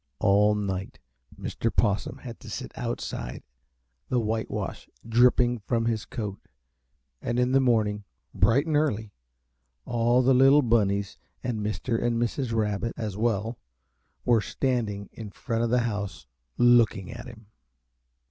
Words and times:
All 0.19 0.55
night 0.55 0.97
Mr. 1.39 1.69
Possum 1.71 2.17
had 2.17 2.39
to 2.39 2.49
sit 2.49 2.75
outside, 2.75 3.43
the 4.09 4.19
whitewash 4.19 4.89
dripping 5.07 5.59
from 5.59 5.85
his 5.85 6.05
coat, 6.05 6.39
and 7.21 7.37
in 7.37 7.51
the 7.51 7.59
morning, 7.59 8.03
bright 8.33 8.65
and 8.65 8.75
early, 8.75 9.13
all 9.85 10.23
the 10.23 10.33
little 10.33 10.63
Bunnies 10.63 11.19
and 11.43 11.61
Mr. 11.63 12.01
and 12.01 12.19
Mrs. 12.19 12.51
Rabbit, 12.51 12.95
as 12.97 13.15
well, 13.15 13.59
were 14.25 14.41
standing 14.41 15.07
in 15.13 15.29
front 15.29 15.63
of 15.63 15.69
the 15.69 15.81
house, 15.81 16.25
looking 16.57 17.11
at 17.11 17.27
him. 17.27 17.45